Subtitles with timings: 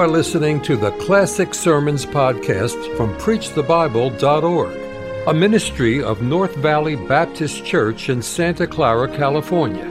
[0.00, 7.66] are listening to the Classic Sermons podcast from PreachTheBible.org, a ministry of North Valley Baptist
[7.66, 9.84] Church in Santa Clara, California.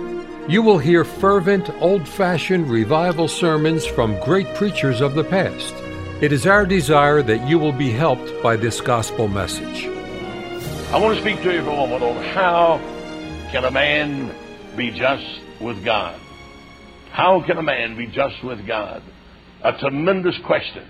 [0.48, 5.76] You will hear fervent, old fashioned revival sermons from great preachers of the past.
[6.24, 9.86] It is our desire that you will be helped by this gospel message.
[10.92, 12.80] I want to speak to you for a moment on how
[13.52, 14.34] can a man
[14.76, 16.20] be just with God?
[17.12, 19.04] How can a man be just with God?
[19.64, 20.88] A tremendous question.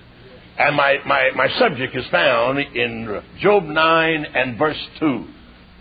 [0.59, 5.25] And my, my, my subject is found in Job 9 and verse 2.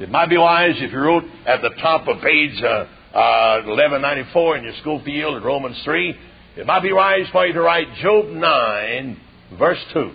[0.00, 4.56] It might be wise if you wrote at the top of page uh, uh, 1194
[4.58, 6.14] in your Scofield in Romans 3.
[6.56, 9.20] It might be wise for you to write Job 9,
[9.58, 10.10] verse 2.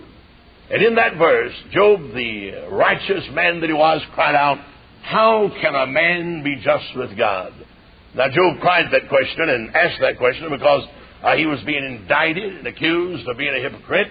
[0.70, 4.58] And in that verse, Job, the righteous man that he was, cried out,
[5.02, 7.52] How can a man be just with God?
[8.16, 10.88] Now, Job cried that question and asked that question because
[11.24, 14.08] uh, he was being indicted and accused of being a hypocrite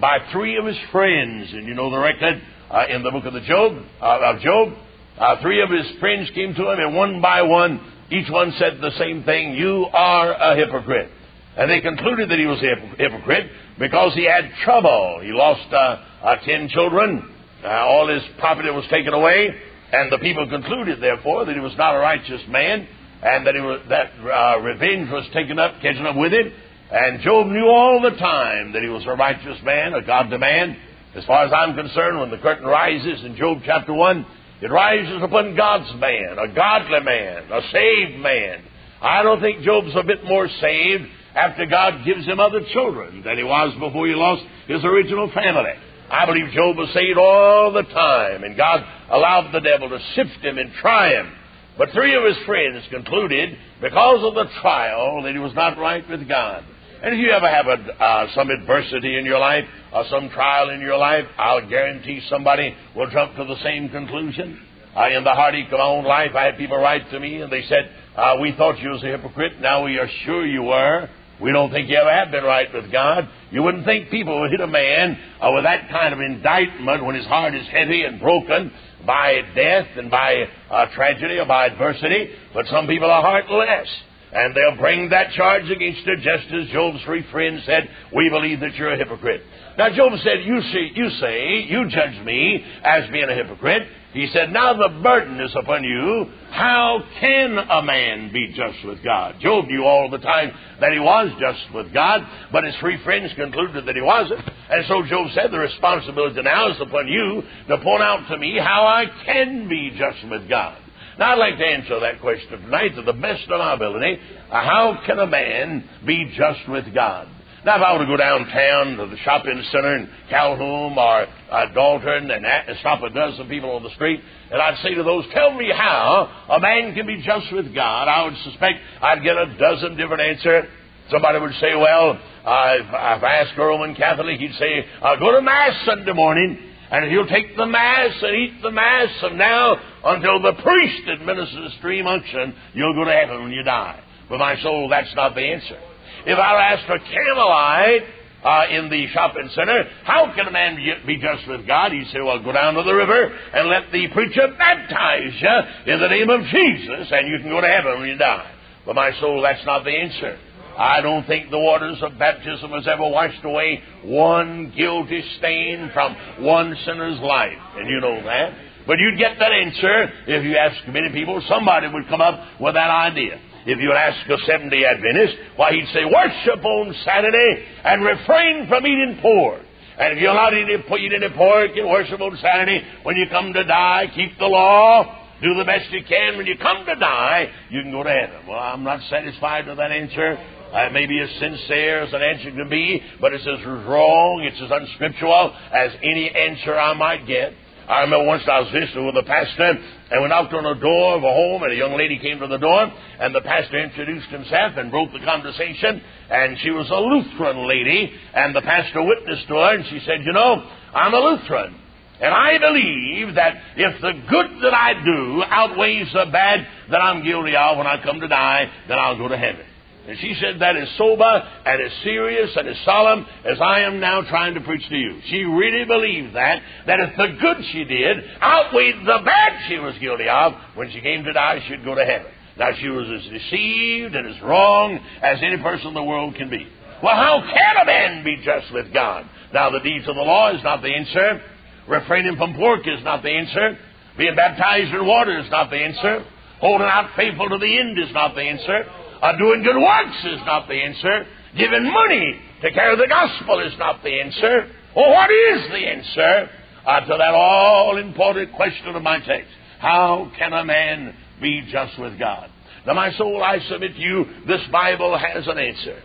[0.00, 1.52] by three of his friends.
[1.52, 4.72] And you know the record uh, in the book of the Job uh, of Job.
[5.16, 8.78] Uh, three of his friends came to him, and one by one, each one said
[8.80, 11.10] the same thing: "You are a hypocrite."
[11.56, 15.20] And they concluded that he was a hypocrite because he had trouble.
[15.22, 17.32] He lost uh, uh, ten children.
[17.64, 19.54] all his property was taken away,
[19.92, 22.88] and the people concluded, therefore, that he was not a righteous man
[23.22, 23.54] and that,
[23.88, 26.52] that uh, revenge was taken up, catching up with him.
[26.90, 30.76] And Job knew all the time that he was a righteous man, a godly man.
[31.14, 34.26] As far as I'm concerned, when the curtain rises in Job chapter 1,
[34.62, 38.62] it rises upon God's man, a godly man, a saved man.
[39.00, 43.36] I don't think Job's a bit more saved after God gives him other children than
[43.36, 45.72] he was before he lost his original family.
[46.10, 50.44] I believe Job was saved all the time, and God allowed the devil to sift
[50.44, 51.32] him and try him
[51.78, 56.08] but three of his friends concluded, because of the trial, that he was not right
[56.08, 56.64] with God.
[57.02, 60.70] And if you ever have a, uh, some adversity in your life or some trial
[60.70, 64.60] in your life, I'll guarantee somebody will jump to the same conclusion.
[64.96, 67.52] Uh, in the heartache of my own life, I had people write to me and
[67.52, 69.60] they said, uh, We thought you was a hypocrite.
[69.60, 71.10] Now we are sure you were.
[71.38, 73.28] We don't think you ever have been right with God.
[73.50, 77.14] You wouldn't think people would hit a man uh, with that kind of indictment when
[77.14, 78.72] his heart is heavy and broken
[79.06, 83.88] by death and by uh, tragedy or by adversity, but some people are heartless.
[84.36, 88.60] And they'll bring that charge against you just as Job's three friends said, We believe
[88.60, 89.40] that you're a hypocrite.
[89.78, 93.88] Now, Job said, You, see, you say, you judge me as being a hypocrite.
[94.12, 96.26] He said, Now the burden is upon you.
[96.50, 99.36] How can a man be just with God?
[99.40, 102.20] Job knew all the time that he was just with God,
[102.52, 104.40] but his three friends concluded that he wasn't.
[104.70, 108.58] And so Job said, The responsibility now is upon you to point out to me
[108.58, 110.76] how I can be just with God.
[111.18, 114.18] Now, I'd like to answer that question tonight to the best of my ability.
[114.50, 117.26] Uh, how can a man be just with God?
[117.64, 121.72] Now, if I were to go downtown to the shopping center in Calhoun or uh,
[121.72, 122.44] Dalton and
[122.80, 124.20] stop a dozen people on the street,
[124.52, 128.08] and I'd say to those, Tell me how a man can be just with God,
[128.08, 130.66] I would suspect I'd get a dozen different answers.
[131.10, 135.82] Somebody would say, Well, I've, asked a Roman Catholic, he'd say, I'll go to Mass
[135.86, 136.74] Sunday morning.
[136.88, 139.76] And you'll take the Mass and eat the Mass and now
[140.06, 144.00] until the priest administers extreme unction, you'll go to heaven when you die.
[144.28, 145.78] But my soul, that's not the answer.
[146.26, 148.06] If I ask for Campbellite
[148.44, 151.92] uh, in the shopping center, how can a man be just with God?
[151.92, 156.00] He'd say, well, go down to the river and let the preacher baptize you in
[156.00, 158.52] the name of Jesus, and you can go to heaven when you die.
[158.84, 160.38] But my soul, that's not the answer.
[160.78, 166.14] I don't think the waters of baptism has ever washed away one guilty stain from
[166.44, 167.58] one sinner's life.
[167.76, 168.65] And you know that.
[168.86, 171.42] But you'd get that answer if you asked many people.
[171.48, 173.40] Somebody would come up with that idea.
[173.66, 178.68] If you ask a Seventh day Adventist, why, he'd say, worship on Saturday and refrain
[178.68, 179.62] from eating pork.
[179.98, 183.64] And if you're not eating, eating pork and worship on Saturday, when you come to
[183.64, 186.36] die, keep the law, do the best you can.
[186.36, 188.46] When you come to die, you can go to heaven.
[188.46, 190.38] Well, I'm not satisfied with that answer.
[190.72, 194.42] Uh, it may be as sincere as an answer can be, but it's as wrong,
[194.42, 197.52] it's as unscriptural as any answer I might get.
[197.88, 199.78] I remember once I was visiting with a pastor,
[200.10, 202.46] and we knocked on the door of a home, and a young lady came to
[202.48, 206.98] the door, and the pastor introduced himself and broke the conversation, and she was a
[206.98, 211.18] Lutheran lady, and the pastor witnessed to her, and she said, You know, I'm a
[211.18, 211.76] Lutheran.
[212.20, 217.22] And I believe that if the good that I do outweighs the bad that I'm
[217.22, 219.64] guilty of when I come to die, then I'll go to heaven.
[220.06, 223.98] And she said that as sober and as serious and as solemn as I am
[223.98, 225.20] now trying to preach to you.
[225.28, 229.94] She really believed that, that if the good she did outweighed the bad she was
[230.00, 232.30] guilty of, when she came to die, she'd go to heaven.
[232.56, 236.48] Now, she was as deceived and as wrong as any person in the world can
[236.48, 236.66] be.
[237.02, 239.28] Well, how can a man be just with God?
[239.52, 241.42] Now, the deeds of the law is not the answer.
[241.88, 243.76] Refraining from pork is not the answer.
[244.16, 246.24] Being baptized in water is not the answer.
[246.60, 248.84] Holding out faithful to the end is not the answer.
[249.22, 251.26] Uh, doing good works is not the answer.
[251.56, 254.70] Giving money to carry the gospel is not the answer.
[254.94, 256.50] Well, what is the answer
[256.86, 259.50] uh, to that all important question of my text?
[259.78, 262.50] How can a man be just with God?
[262.86, 266.02] Now, my soul, I submit to you, this Bible has an answer.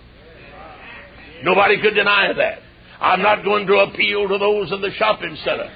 [1.44, 2.60] Nobody could deny that.
[3.00, 5.72] I'm not going to appeal to those in the shopping center.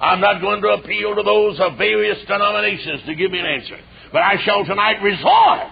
[0.00, 3.78] I'm not going to appeal to those of various denominations to give me an answer.
[4.12, 5.68] But I shall tonight resort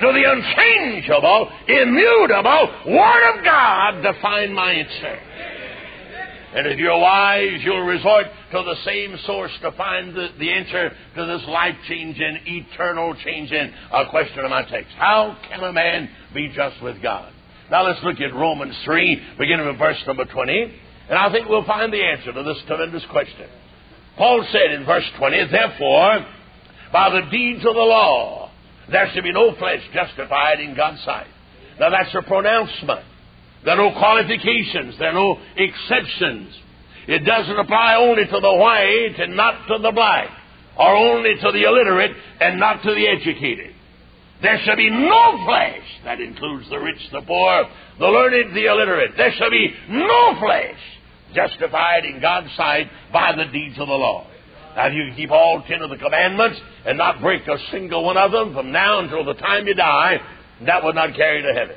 [0.00, 5.18] to the unchangeable, immutable Word of God to find my answer.
[6.52, 10.90] And if you're wise, you'll resort to the same source to find the, the answer
[11.16, 14.90] to this life changing, eternal changing uh, question of my text.
[14.96, 17.32] How can a man be just with God?
[17.70, 20.74] Now let's look at Romans 3, beginning with verse number 20,
[21.08, 23.48] and I think we'll find the answer to this tremendous question.
[24.16, 26.26] Paul said in verse 20, Therefore,
[26.92, 28.49] by the deeds of the law,
[28.90, 31.26] there shall be no flesh justified in God's sight.
[31.78, 33.04] Now that's a pronouncement.
[33.64, 34.96] There are no qualifications.
[34.98, 36.54] There are no exceptions.
[37.06, 40.28] It doesn't apply only to the white and not to the black,
[40.78, 43.74] or only to the illiterate and not to the educated.
[44.42, 47.66] There shall be no flesh, that includes the rich, the poor,
[47.98, 49.12] the learned, the illiterate.
[49.16, 50.78] There shall be no flesh
[51.34, 54.26] justified in God's sight by the deeds of the law.
[54.76, 58.04] Now, if you can keep all ten of the commandments and not break a single
[58.04, 60.18] one of them from now until the time you die,
[60.66, 61.76] that would not carry to heaven.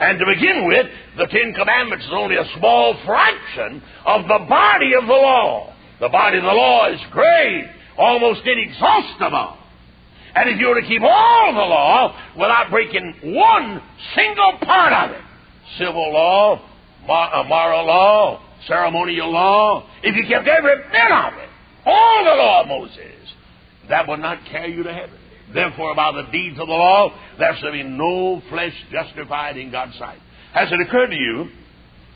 [0.00, 0.86] And to begin with,
[1.16, 5.74] the Ten Commandments is only a small fraction of the body of the law.
[6.00, 9.58] The body of the law is great, almost inexhaustible.
[10.34, 13.82] And if you were to keep all the law without breaking one
[14.16, 15.22] single part of it,
[15.78, 16.68] civil law,
[17.08, 21.48] uh, moral law, ceremonial law, if you kept every bit of it,
[21.86, 23.34] all the law of Moses,
[23.88, 25.18] that would not carry you to heaven.
[25.52, 29.96] Therefore, by the deeds of the law, there shall be no flesh justified in God's
[29.98, 30.18] sight.
[30.54, 31.48] Has it occurred to you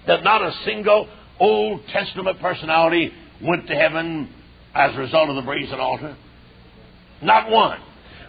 [0.07, 1.09] that not a single
[1.39, 4.33] Old Testament personality went to heaven
[4.75, 6.17] as a result of the brazen altar?
[7.23, 7.81] Not one.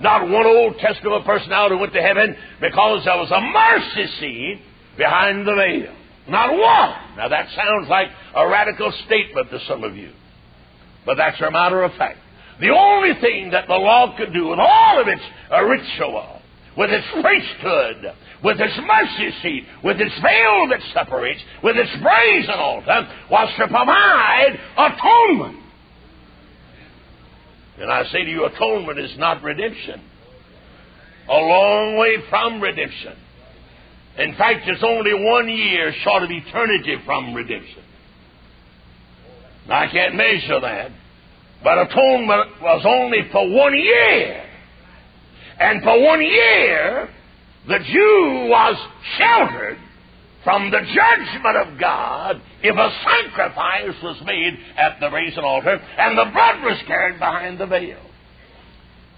[0.01, 4.61] Not one Old Testament personality went to heaven because there was a mercy seat
[4.97, 5.93] behind the veil.
[6.27, 7.17] Not one.
[7.17, 10.11] Now that sounds like a radical statement to some of you.
[11.07, 12.19] But that's a matter of fact.
[12.59, 16.41] The only thing that the law could do with all of its uh, ritual,
[16.75, 18.13] with its priesthood,
[18.43, 23.67] with its mercy seat, with its veil that separates, with its brazen altar, was to
[23.67, 25.63] provide atonement.
[27.79, 30.01] And I say to you, atonement is not redemption.
[31.29, 33.15] A long way from redemption.
[34.17, 37.83] In fact, it's only one year short of eternity from redemption.
[39.67, 40.91] Now, I can't measure that.
[41.63, 44.43] But atonement was only for one year.
[45.59, 47.09] And for one year,
[47.67, 48.75] the Jew was
[49.17, 49.77] sheltered
[50.43, 56.17] from the judgment of God if a sacrifice was made at the brazen altar and
[56.17, 57.99] the blood was carried behind the veil.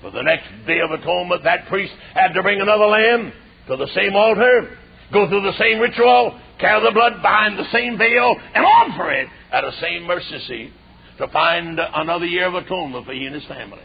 [0.01, 3.34] For the next day of atonement, that priest had to bring another lamb
[3.68, 4.77] to the same altar,
[5.12, 9.27] go through the same ritual, carry the blood behind the same veil, and offer it
[9.51, 10.74] at the same mercy seat
[11.18, 13.79] to find another year of atonement for he and his family.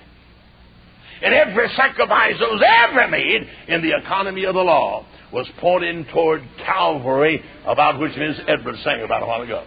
[1.23, 6.04] And every sacrifice that was ever made in the economy of the law was pointing
[6.12, 8.40] toward Calvary, about which Ms.
[8.47, 9.64] Edwards sang about a while ago.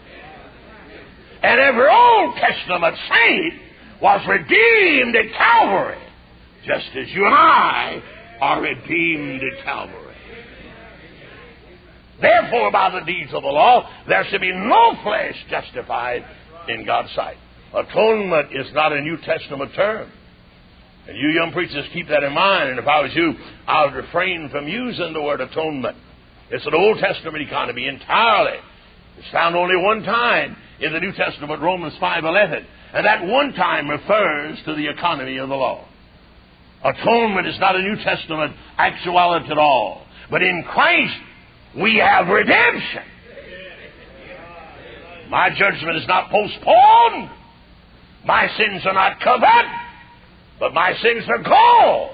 [1.44, 3.54] And every Old Testament saint
[4.01, 6.01] was redeemed at Calvary,
[6.66, 8.01] just as you and I
[8.39, 10.07] are redeemed at Calvary.
[12.21, 16.25] Therefore, by the deeds of the law, there should be no flesh justified
[16.67, 17.38] in God's sight.
[17.74, 20.12] Atonement is not a New Testament term.
[21.07, 22.69] And you young preachers keep that in mind.
[22.69, 23.33] And if I was you,
[23.67, 25.97] I would refrain from using the word atonement.
[26.50, 28.57] It's an Old Testament economy entirely.
[29.17, 32.65] It's found only one time in the New Testament, Romans 5.11.
[32.93, 35.86] And that one time refers to the economy of the law.
[36.83, 40.05] Atonement is not a New Testament actuality at all.
[40.29, 41.15] But in Christ,
[41.81, 43.03] we have redemption.
[45.29, 47.29] My judgment is not postponed.
[48.25, 49.72] My sins are not covered,
[50.60, 52.10] but my sins are gone.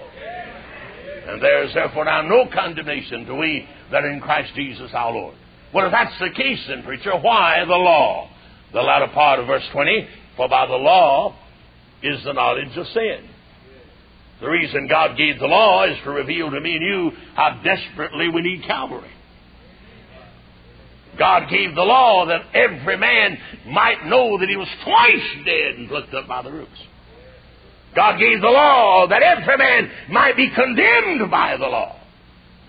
[1.27, 5.11] And there is therefore now no condemnation to we that are in Christ Jesus our
[5.11, 5.35] Lord.
[5.73, 8.29] Well, if that's the case, then, preacher, why the law?
[8.73, 11.35] The latter part of verse 20, for by the law
[12.01, 13.29] is the knowledge of sin.
[14.41, 18.27] The reason God gave the law is to reveal to me and you how desperately
[18.27, 19.12] we need Calvary.
[21.17, 25.89] God gave the law that every man might know that he was twice dead and
[25.89, 26.71] plucked up by the roots.
[27.95, 31.99] God gave the law that every man might be condemned by the law.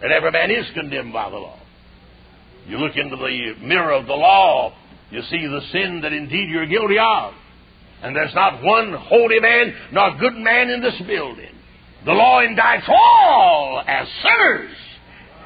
[0.02, 1.58] And every man is condemned by the law.
[2.66, 4.74] You look into the mirror of the law,
[5.10, 7.32] you see the sin that indeed you're guilty of.
[8.02, 11.54] And there's not one holy man nor good man in this building.
[12.04, 14.76] The law indicts all as sinners,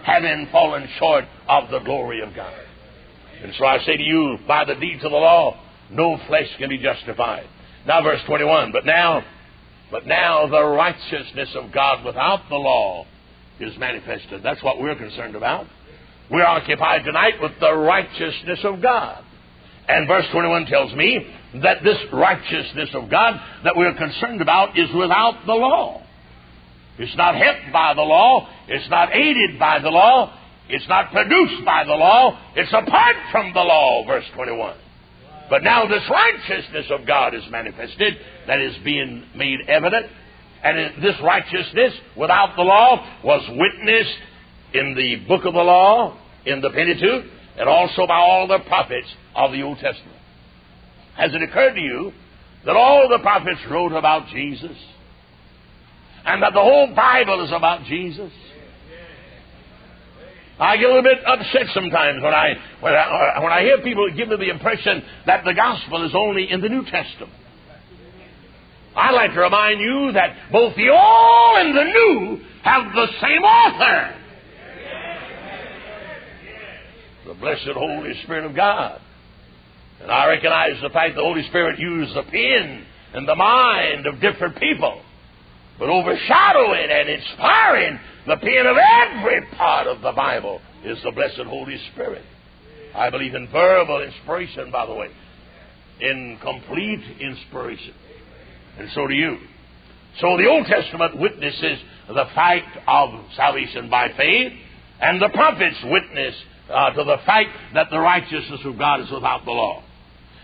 [0.03, 2.53] having fallen short of the glory of God.
[3.43, 5.59] And so I say to you, by the deeds of the law,
[5.91, 7.47] no flesh can be justified.
[7.87, 8.73] Now, verse 21.
[8.73, 9.25] But now,
[9.91, 13.07] but now the righteousness of God without the law
[13.61, 14.43] is manifested.
[14.43, 15.67] That's what we're concerned about.
[16.31, 19.25] We're occupied tonight with the righteousness of God.
[19.89, 21.27] And verse 21 tells me
[21.63, 26.03] that this righteousness of God that we're concerned about is without the law.
[26.99, 28.49] It's not helped by the law.
[28.69, 30.35] It's not aided by the law.
[30.69, 32.39] It's not produced by the law.
[32.55, 34.77] It's apart from the law, verse 21.
[35.49, 38.15] But now this righteousness of God is manifested,
[38.47, 40.07] that is being made evident.
[40.63, 44.19] And this righteousness without the law was witnessed
[44.75, 47.25] in the book of the law, in the Pentateuch,
[47.59, 50.17] and also by all the prophets of the Old Testament.
[51.17, 52.13] Has it occurred to you
[52.67, 54.77] that all the prophets wrote about Jesus?
[56.25, 58.33] And that the whole Bible is about Jesus?
[60.61, 63.79] I get a little bit upset sometimes when I, when I, uh, when I hear
[63.83, 67.33] people give me the impression that the gospel is only in the New Testament.
[68.97, 73.43] I'd like to remind you that both the Old and the New have the same
[73.43, 74.15] author.
[77.29, 79.01] The blessed Holy Spirit of God.
[80.01, 82.85] And I recognize the fact the Holy Spirit used the pen
[83.15, 85.03] and the mind of different people.
[85.79, 91.47] But overshadowing and inspiring the pen of every part of the Bible is the blessed
[91.47, 92.25] Holy Spirit.
[92.95, 95.09] I believe in verbal inspiration, by the way,
[96.01, 97.95] in complete inspiration.
[98.79, 99.39] And so do you.
[100.21, 104.53] So the Old Testament witnesses the fact of salvation by faith,
[105.01, 106.35] and the prophets witness
[106.69, 109.83] uh, to the fact that the righteousness of God is without the law.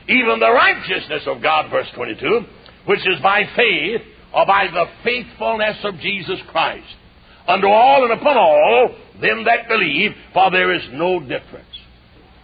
[0.08, 2.40] Even the righteousness of God, verse 22,
[2.86, 4.02] which is by faith
[4.34, 6.96] or by the faithfulness of Jesus Christ
[7.46, 11.66] unto all and upon all them that believe, for there is no difference.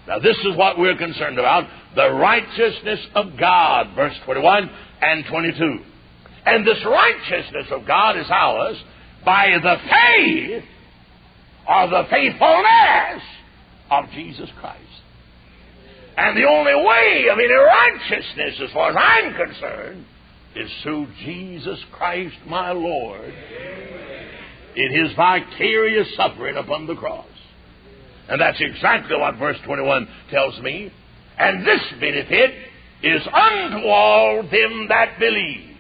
[0.06, 4.70] Now, this is what we're concerned about the righteousness of God, verse 21
[5.02, 5.78] and 22.
[6.46, 8.76] And this righteousness of God is ours
[9.24, 10.64] by the faith
[11.68, 13.22] or the faithfulness
[13.90, 14.78] of Jesus Christ.
[16.16, 20.04] And the only way of any righteousness, as far as I'm concerned,
[20.56, 23.32] is through Jesus Christ my Lord
[24.76, 27.26] in his vicarious suffering upon the cross.
[28.28, 30.92] And that's exactly what verse 21 tells me.
[31.38, 32.54] And this benefit
[33.02, 35.76] is unto all them that believe,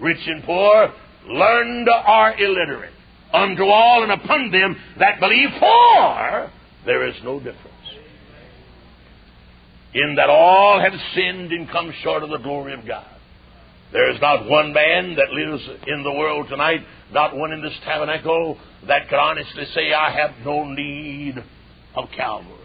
[0.00, 0.92] rich and poor,
[1.28, 2.94] learned or illiterate,
[3.32, 6.50] unto all and upon them that believe, for
[6.86, 7.66] there is no difference.
[9.92, 13.06] In that all have sinned and come short of the glory of God.
[13.92, 16.80] There is not one man that lives in the world tonight,
[17.12, 18.56] not one in this tabernacle,
[18.86, 21.34] that can honestly say, I have no need
[21.96, 22.56] of Calvary.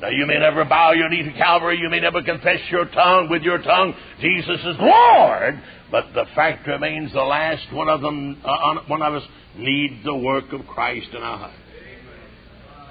[0.00, 1.78] Now, you may never bow your knee to Calvary.
[1.78, 5.62] You may never confess your tongue with your tongue, Jesus is Lord.
[5.90, 9.22] But the fact remains the last one of them, uh, one of us
[9.56, 11.54] needs the work of Christ in our heart.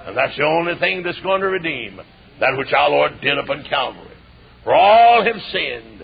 [0.07, 1.99] And that's the only thing that's going to redeem
[2.39, 4.15] that which our Lord did upon Calvary.
[4.63, 5.94] For all have sinned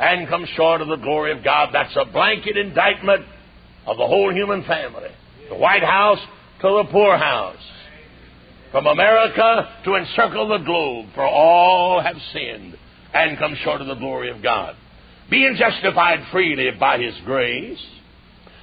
[0.00, 1.70] and come short of the glory of God.
[1.72, 3.26] That's a blanket indictment
[3.86, 5.10] of the whole human family.
[5.50, 6.20] The White House
[6.62, 7.56] to the poorhouse.
[8.72, 12.78] From America to encircle the globe, for all have sinned
[13.12, 14.74] and come short of the glory of God.
[15.28, 17.84] Being justified freely by His grace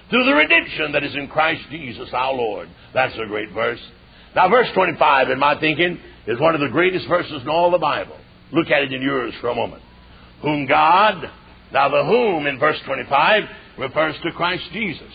[0.10, 2.70] through the redemption that is in Christ Jesus our Lord.
[2.94, 3.82] That's a great verse.
[4.36, 7.77] Now, verse 25, in my thinking, is one of the greatest verses in all the
[7.77, 8.17] Bible.
[8.51, 9.84] Look at it in yours for a moment
[10.41, 11.29] whom God,
[11.72, 13.44] now the whom in verse 25
[13.77, 15.12] refers to Christ Jesus,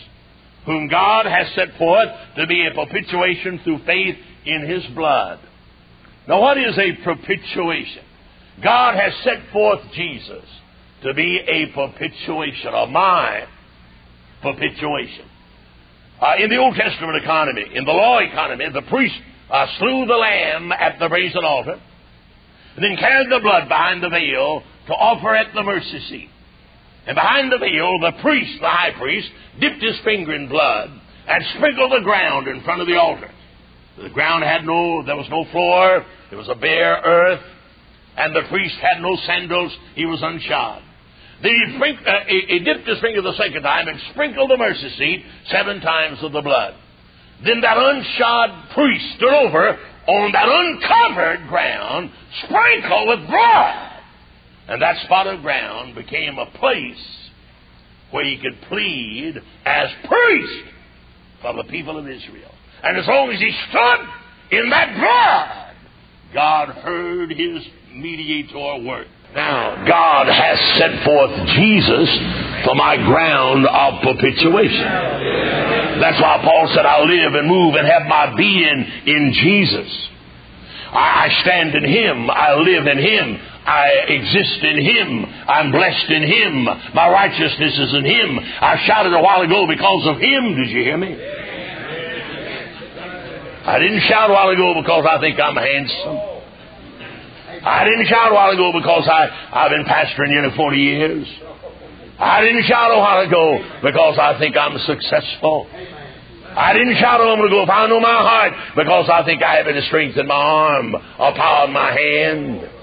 [0.65, 5.39] whom God has set forth to be a propitiation through faith in his blood.
[6.27, 8.03] Now, what is a propitiation?
[8.63, 10.45] God has set forth Jesus
[11.03, 13.45] to be a propitiation, or my
[14.41, 15.25] propitiation.
[16.21, 19.15] Uh, in the Old Testament economy, in the law economy, the priest
[19.49, 21.81] uh, slew the lamb at the brazen altar,
[22.75, 26.29] and then carried the blood behind the veil to offer at the mercy seat.
[27.05, 29.27] And behind the veil, the priest, the high priest,
[29.59, 30.89] dipped his finger in blood
[31.27, 33.29] and sprinkled the ground in front of the altar.
[34.01, 36.05] The ground had no, there was no floor.
[36.31, 37.41] It was a bare earth.
[38.17, 39.75] And the priest had no sandals.
[39.95, 40.81] He was unshod.
[41.41, 45.25] Then he, uh, he dipped his finger the second time and sprinkled the mercy seat
[45.49, 46.75] seven times with the blood.
[47.43, 52.11] Then that unshod priest stood over on that uncovered ground,
[52.45, 53.92] sprinkled with blood.
[54.67, 57.05] And that spot of ground became a place
[58.11, 60.63] where he could plead as priest
[61.41, 62.51] for the people of Israel.
[62.83, 65.75] And as long as he stood in that blood,
[66.33, 69.07] God heard his mediator work.
[69.35, 72.09] Now, God has set forth Jesus
[72.65, 75.99] for my ground of propitiation.
[75.99, 80.09] That's why Paul said, I live and move and have my being in Jesus.
[80.93, 82.29] I stand in Him.
[82.29, 83.39] I live in Him.
[83.65, 85.25] I exist in Him.
[85.47, 86.65] I'm blessed in Him.
[86.93, 88.39] My righteousness is in Him.
[88.39, 90.55] I shouted a while ago because of Him.
[90.55, 91.15] Did you hear me?
[93.65, 96.33] I didn't shout a while ago because I think I'm handsome.
[97.63, 101.27] I didn't shout a while ago because I, I've been pastoring you for 40 years.
[102.19, 105.67] I didn't shout a while ago because I think I'm successful.
[105.71, 109.55] I didn't shout a moment ago if I know my heart because I think I
[109.55, 112.82] have any strength in my arm or power in my hand.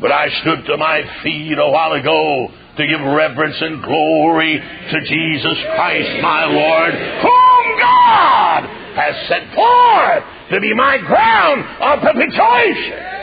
[0.00, 5.00] But I stood to my feet a while ago to give reverence and glory to
[5.00, 8.62] Jesus Christ, my Lord, whom God
[8.96, 13.16] has set forth to be my ground of propitiation.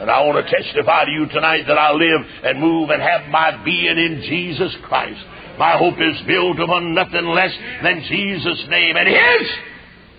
[0.00, 3.28] And I want to testify to you tonight that I live and move and have
[3.30, 5.24] my being in Jesus Christ.
[5.58, 9.48] My hope is built upon nothing less than Jesus' name and His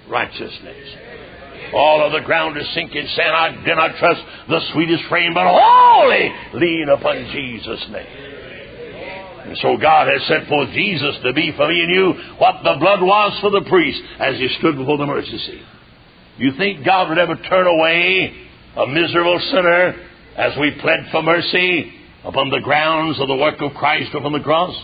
[0.10, 1.07] righteousness.
[1.74, 3.36] All of the ground is sinking sand.
[3.36, 8.38] I do not trust the sweetest frame, but wholly lean upon Jesus' name.
[9.48, 12.76] And so God has sent forth Jesus to be for me and you what the
[12.80, 15.62] blood was for the priest as he stood before the mercy seat.
[16.38, 18.34] You think God would ever turn away
[18.76, 19.96] a miserable sinner
[20.36, 21.94] as we pled for mercy
[22.26, 24.76] upon the grounds of the work of Christ upon the cross?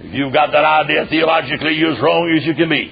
[0.00, 2.90] If you've got that idea theologically, you're as wrong as you can be.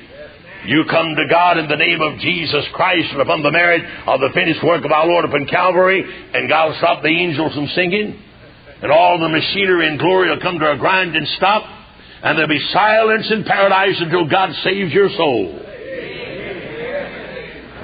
[0.67, 4.21] You come to God in the name of Jesus Christ and upon the merit of
[4.21, 7.69] the finished work of our Lord upon Calvary, and God will stop the angels from
[7.75, 8.21] singing,
[8.83, 11.63] and all the machinery and glory will come to a grind and stop,
[12.23, 15.65] and there'll be silence in paradise until God saves your soul.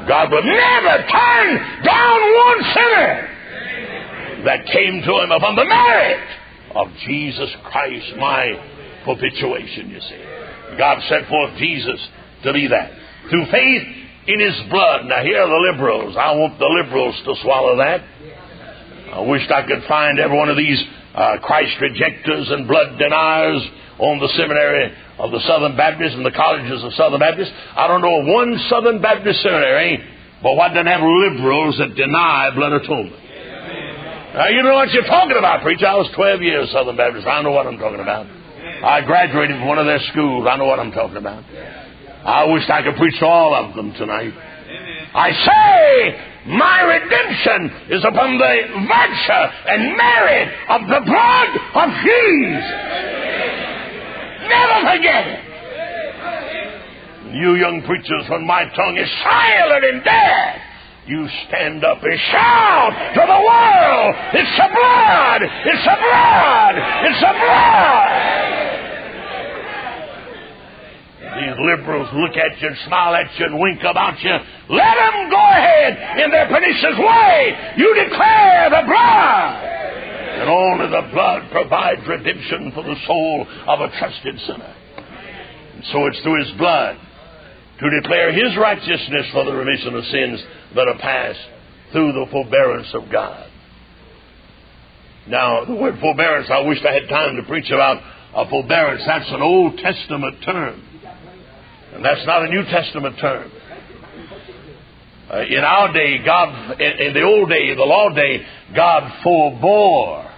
[0.09, 3.31] God will never turn down one sinner
[4.45, 6.29] that came to him upon the merit
[6.75, 10.77] of Jesus Christ, my propitiation, you see.
[10.77, 12.01] God sent forth Jesus
[12.45, 12.93] to be that.
[13.31, 13.85] Through faith
[14.27, 15.05] in his blood.
[15.07, 16.17] Now, here are the liberals.
[16.17, 18.01] I want the liberals to swallow that.
[19.13, 20.83] I wished I could find every one of these
[21.15, 23.63] uh, Christ rejectors and blood deniers
[23.99, 27.53] on the seminary of the Southern Baptists and the colleges of Southern Baptists.
[27.77, 30.03] I don't know one Southern Baptist seminary,
[30.43, 33.23] but what doesn't have liberals that deny blood atonement.
[34.35, 35.87] Now, you know what you're talking about, preacher.
[35.87, 37.25] I was 12 years Southern Baptist.
[37.25, 38.27] I know what I'm talking about.
[38.83, 40.49] I graduated from one of their schools.
[40.51, 41.45] I know what I'm talking about.
[42.25, 44.33] I wish I could preach all of them tonight.
[45.15, 48.55] I say, my redemption is upon the
[48.89, 51.49] virtue and merit of the blood
[51.85, 52.65] of Jesus.
[54.49, 55.41] Never forget it.
[57.35, 60.61] You young preachers, when my tongue is silent and dead,
[61.07, 65.43] you stand up and shout to the world, it's the blood!
[65.45, 66.75] It's the blood!
[67.05, 68.44] It's the blood!
[71.45, 74.33] These liberals look at you and smile at you and wink about you.
[74.33, 77.75] Let them go ahead in their pernicious way.
[77.77, 79.65] You declare the blood.
[80.41, 84.75] And only the blood provides redemption for the soul of a trusted sinner.
[85.75, 86.97] And so it's through his blood
[87.81, 90.43] to declare his righteousness for the remission of sins
[90.75, 91.45] that are passed
[91.93, 93.51] through the forbearance of God.
[95.29, 98.03] Now, the word forbearance, I wish I had time to preach about
[98.35, 99.03] a forbearance.
[99.07, 100.83] That's an Old Testament term.
[101.95, 103.51] And that's not a New Testament term.
[105.33, 110.31] Uh, in our day, God, in, in, the old day, the law day, God forbore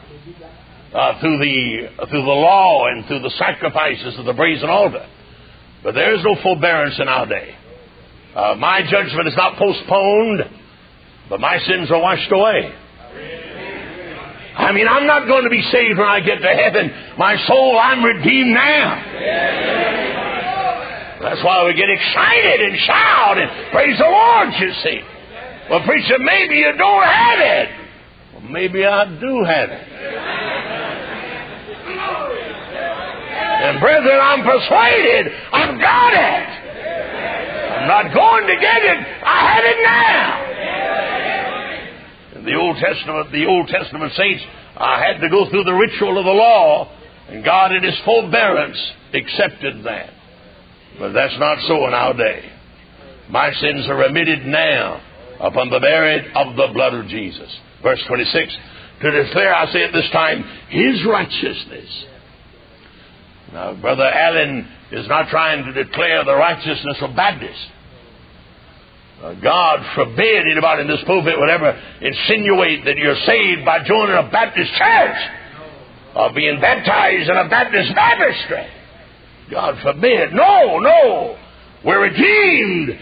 [0.95, 5.07] uh, through the through the law and through the sacrifices of the brazen altar.
[5.83, 7.57] But there is no forbearance in our day.
[8.35, 10.43] Uh, my judgment is not postponed,
[11.29, 12.75] but my sins are washed away.
[14.57, 16.91] I mean, I'm not going to be saved when I get to heaven.
[17.19, 20.26] My soul, I'm redeemed now.
[21.27, 25.01] That's why we get excited and shout and praise the Lord, you see.
[25.69, 27.69] Well, preacher, maybe you don't have it.
[28.33, 29.83] Well, maybe I do have it.
[33.67, 36.47] And brethren, I'm persuaded I've got it.
[37.75, 38.99] I'm not going to get it.
[39.27, 40.47] I have it now.
[42.39, 44.45] In the Old Testament, the Old Testament saints
[44.77, 46.89] I had to go through the ritual of the law,
[47.29, 48.79] and God in His forbearance
[49.13, 50.16] accepted that.
[50.99, 52.53] But that's not so in our day.
[53.29, 55.03] My sins are remitted now
[55.41, 57.55] upon the merit of the blood of Jesus.
[57.83, 58.57] Verse 26
[59.03, 62.05] To declare, I say at this time, His righteousness.
[63.53, 67.67] Now, Brother Allen is not trying to declare the righteousness of Baptists.
[69.43, 74.29] God forbid anybody in this pulpit would ever insinuate that you're saved by joining a
[74.31, 75.17] Baptist church
[76.15, 78.67] or being baptized in a Baptist baptistry.
[79.51, 80.33] God forbid.
[80.33, 81.39] No, no.
[81.85, 82.99] We're redeemed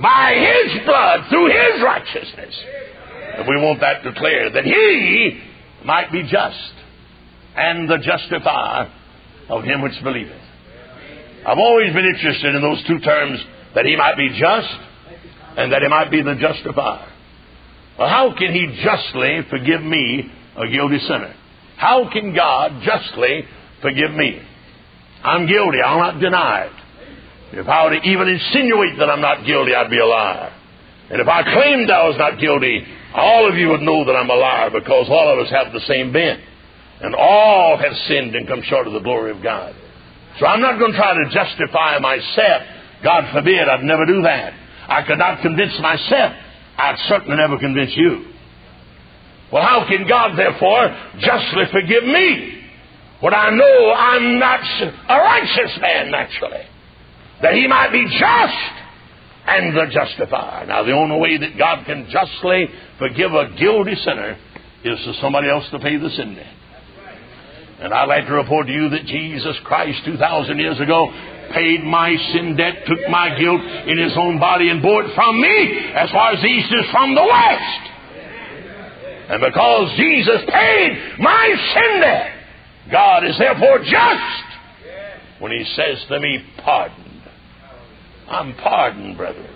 [0.00, 2.54] by His blood through His righteousness.
[3.36, 5.40] And we want that declared that He
[5.84, 6.72] might be just
[7.56, 8.92] and the justifier
[9.48, 10.40] of him which believeth.
[11.46, 13.40] I've always been interested in those two terms
[13.74, 14.78] that He might be just
[15.56, 17.10] and that He might be the justifier.
[17.98, 21.34] Well, how can He justly forgive me, a guilty sinner?
[21.76, 23.44] How can God justly
[23.82, 24.40] forgive me?
[25.22, 25.78] I'm guilty.
[25.84, 26.72] I'll not deny it.
[27.58, 30.52] If I were to even insinuate that I'm not guilty, I'd be a liar.
[31.10, 34.28] And if I claimed I was not guilty, all of you would know that I'm
[34.28, 36.40] a liar because all of us have the same bent.
[37.00, 39.74] And all have sinned and come short of the glory of God.
[40.38, 42.62] So I'm not going to try to justify myself.
[43.02, 44.52] God forbid, I'd never do that.
[44.88, 46.34] I could not convince myself.
[46.76, 48.26] I'd certainly never convince you.
[49.52, 52.57] Well, how can God, therefore, justly forgive me
[53.20, 54.60] when I know I'm not
[55.08, 56.66] a righteous man naturally?
[57.42, 58.74] that he might be just
[59.46, 60.66] and the justifier.
[60.66, 62.66] Now, the only way that God can justly
[62.98, 64.36] forgive a guilty sinner
[64.84, 66.54] is for somebody else to pay the sin debt.
[67.80, 71.08] And I'd like to report to you that Jesus Christ, 2,000 years ago,
[71.54, 75.40] paid my sin debt, took my guilt in his own body, and bore it from
[75.40, 77.82] me as far as the east is from the west.
[79.30, 82.37] And because Jesus paid my sin debt,
[82.90, 87.08] God is therefore just when he says to me, Pardon
[88.28, 89.46] I'm pardoned, brethren.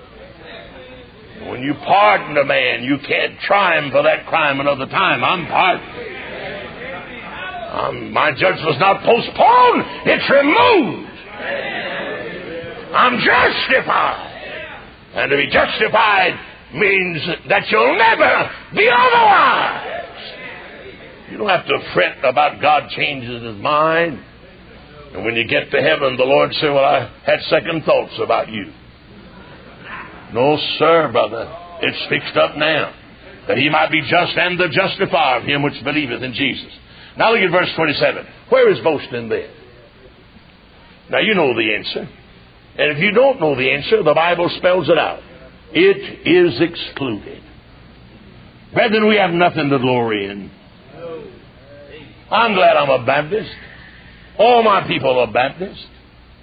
[1.48, 5.22] When you pardon a man, you can't try him for that crime another time.
[5.22, 6.08] I'm pardoned.
[7.72, 11.08] Um, my judgment was not postponed, it's removed.
[12.94, 14.28] I'm justified.
[15.14, 16.38] And to be justified
[16.74, 19.91] means that you'll never be otherwise.
[21.32, 24.22] You don't have to fret about God changes his mind.
[25.14, 28.50] And when you get to heaven, the Lord say, Well, I had second thoughts about
[28.50, 28.70] you.
[30.34, 31.50] No, sir, brother.
[31.80, 32.94] It's fixed up now.
[33.48, 36.70] That he might be just and the justifier of him which believeth in Jesus.
[37.16, 38.26] Now look at verse 27.
[38.50, 39.48] Where is boasting then?
[41.08, 42.10] Now you know the answer.
[42.76, 45.20] And if you don't know the answer, the Bible spells it out.
[45.72, 47.42] It is excluded.
[48.74, 50.50] Brethren, we have nothing to glory in.
[52.32, 53.50] I'm glad I'm a Baptist.
[54.38, 55.86] All my people are Baptist.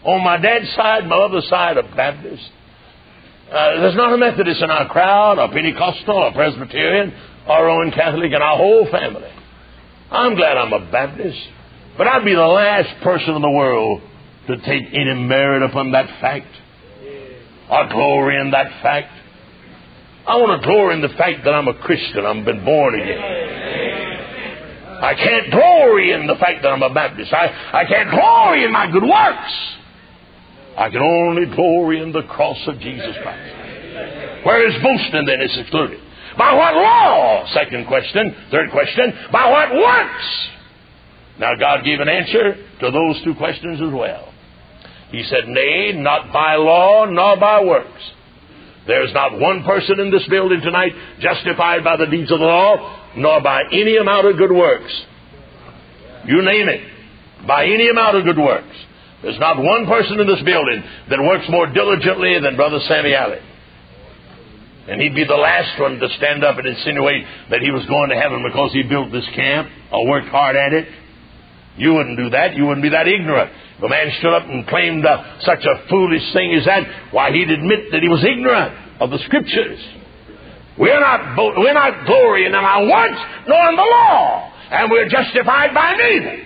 [0.04, 2.44] On my dad's side, my other side are Baptist.
[3.52, 7.12] Uh, there's not a Methodist in our crowd, or Pentecostal, or Presbyterian,
[7.48, 9.32] or Roman Catholic in our whole family.
[10.12, 11.40] I'm glad I'm a Baptist.
[11.98, 14.04] But I'd be the last person in the world
[14.48, 16.48] to take any merit upon that fact,
[17.70, 19.12] or glory in that fact.
[20.28, 22.28] I want to glory in the fact that I'm a Christian.
[22.28, 23.89] I've been born again.
[25.02, 27.34] I can't glory in the fact that I'm a Baptist.
[27.34, 29.54] I, I can't glory in my good works.
[30.78, 34.46] I can only glory in the cross of Jesus Christ.
[34.46, 35.42] Where is boasting then?
[35.42, 36.00] It's excluded.
[36.38, 37.46] By what law?
[37.54, 38.36] Second question.
[38.52, 39.14] Third question.
[39.32, 40.50] By what works?
[41.40, 44.34] Now, God gave an answer to those two questions as well.
[45.12, 48.02] He said, Nay, not by law, nor by works.
[48.88, 53.12] There's not one person in this building tonight justified by the deeds of the law,
[53.18, 54.92] nor by any amount of good works.
[56.26, 56.82] You name it.
[57.48, 58.76] By any amount of good works.
[59.22, 63.40] There's not one person in this building that works more diligently than Brother Sammy Alley.
[64.88, 68.10] And he'd be the last one to stand up and insinuate that he was going
[68.10, 70.88] to heaven because he built this camp or worked hard at it.
[71.78, 72.56] You wouldn't do that.
[72.56, 73.52] You wouldn't be that ignorant.
[73.80, 77.32] If a man stood up and claimed uh, such a foolish thing as that, why,
[77.32, 79.80] he'd admit that he was ignorant of the Scriptures.
[80.78, 85.74] We're not, we're not glorying in our works nor in the law, and we're justified
[85.74, 86.44] by neither.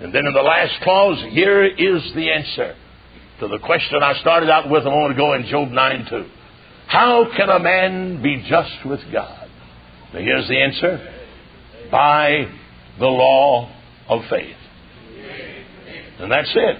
[0.00, 2.74] And then in the last clause, here is the answer
[3.38, 6.26] to the question I started out with a moment ago in Job 9 2.
[6.88, 9.48] How can a man be just with God?
[10.12, 11.14] Now here's the answer
[11.90, 12.46] by
[12.98, 13.72] the law
[14.08, 14.56] of faith.
[16.20, 16.78] And that's it.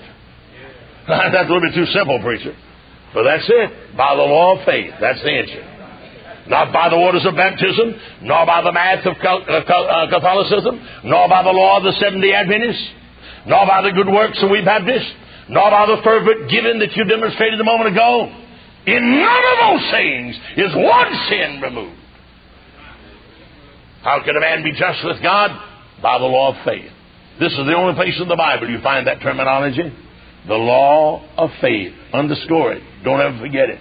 [1.08, 2.56] That's a little bit too simple, preacher.
[3.12, 3.96] But that's it.
[3.96, 4.94] By the law of faith.
[5.00, 6.48] That's the answer.
[6.48, 11.28] Not by the waters of baptism, nor by the math of uh, uh, Catholicism, nor
[11.28, 12.88] by the law of the Seventh-day Adventists,
[13.46, 15.12] nor by the good works of we Baptists,
[15.48, 18.32] nor by the fervent giving that you demonstrated a moment ago.
[18.86, 22.00] In none of those things is one sin removed.
[24.02, 25.50] How can a man be just with God?
[26.02, 26.90] By the law of faith.
[27.40, 29.92] This is the only place in the Bible you find that terminology.
[30.46, 31.92] The law of faith.
[32.12, 32.82] Underscore it.
[33.04, 33.80] Don't ever forget it.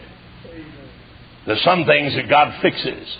[1.45, 3.17] There's some things that God fixes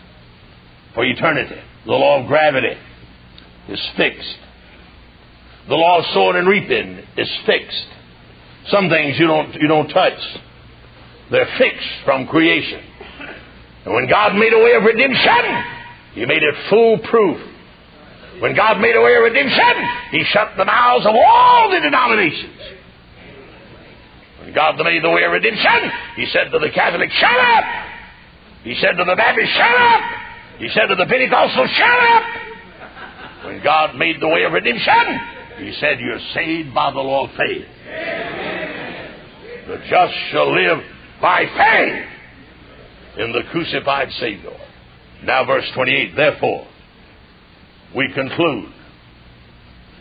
[0.93, 1.59] for eternity.
[1.85, 2.77] The law of gravity
[3.69, 4.37] is fixed.
[5.67, 7.87] The law of sowing and reaping is fixed.
[8.67, 10.19] Some things you don't, you don't touch.
[11.31, 12.81] They're fixed from creation.
[13.85, 15.63] And when God made a way of redemption,
[16.13, 17.52] He made it foolproof.
[18.39, 22.59] When God made a way of redemption, He shut the mouths of all the denominations.
[24.41, 27.63] When God made the way of redemption, He said to the Catholic, shut up!
[28.63, 30.01] He said to the Baptist, shut up!
[30.59, 32.23] He said to the Pentecostal, shut up!
[33.45, 35.19] When God made the way of redemption,
[35.59, 37.65] He said, you're saved by the law of faith.
[39.67, 40.83] The just shall live
[41.21, 42.05] by faith
[43.17, 44.57] in the crucified Savior.
[45.23, 46.67] Now, verse 28 Therefore,
[47.95, 48.69] we conclude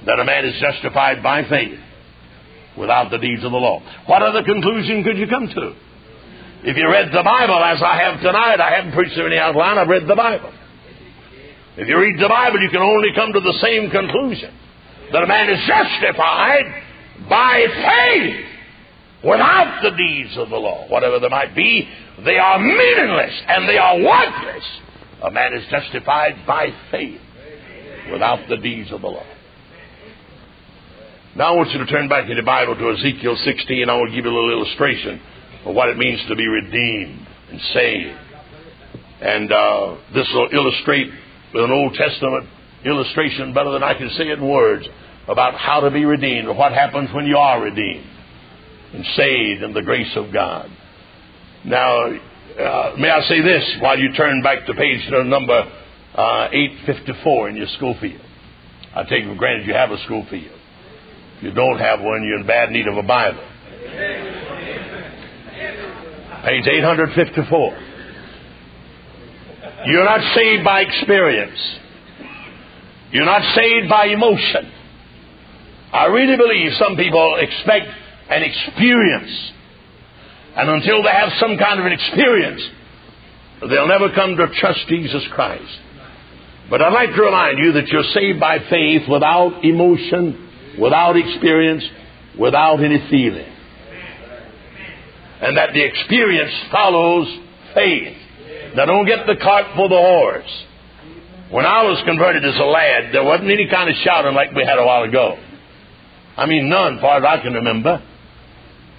[0.06, 1.78] that a man is justified by faith
[2.76, 3.82] without the deeds of the law.
[4.06, 5.74] What other conclusion could you come to?
[6.64, 9.88] If you read the Bible as I have tonight, I haven't preached any outline, I've
[9.88, 10.52] read the Bible.
[11.76, 14.54] If you read the Bible, you can only come to the same conclusion
[15.12, 16.82] that a man is justified
[17.28, 18.46] by faith
[19.24, 20.86] without the deeds of the law.
[20.88, 21.88] Whatever they might be,
[22.24, 24.64] they are meaningless and they are worthless.
[25.22, 27.20] A man is justified by faith
[28.10, 29.26] without the deeds of the law.
[31.34, 33.88] Now I want you to turn back in the Bible to Ezekiel 16.
[33.88, 35.20] I want to give you a little illustration
[35.64, 38.18] of what it means to be redeemed and saved.
[39.22, 41.08] And uh, this will illustrate
[41.54, 42.48] with an Old Testament
[42.84, 44.86] illustration better than I can say it in words
[45.28, 48.06] about how to be redeemed or what happens when you are redeemed
[48.92, 50.68] and saved in the grace of God.
[51.64, 55.64] Now, uh, may I say this while you turn back to page number
[56.14, 58.20] uh, 854 in your Scofield?
[58.94, 60.58] I take for granted you have a Scofield.
[61.38, 63.42] If you don't have one, you're in bad need of a Bible.
[66.44, 67.78] Page 854.
[69.86, 71.58] You're not saved by experience.
[73.10, 74.72] You're not saved by emotion.
[75.92, 77.86] I really believe some people expect
[78.30, 79.52] an experience.
[80.56, 82.62] And until they have some kind of an experience,
[83.68, 85.78] they'll never come to trust Jesus Christ.
[86.70, 91.84] But I'd like to remind you that you're saved by faith without emotion, without experience,
[92.38, 93.48] without any feeling.
[95.40, 97.26] And that the experience follows
[97.74, 98.16] faith.
[98.76, 100.64] Now don't get the cart for the horse.
[101.50, 104.64] When I was converted as a lad, there wasn't any kind of shouting like we
[104.64, 105.38] had a while ago.
[106.36, 108.02] I mean, none, far as I can remember.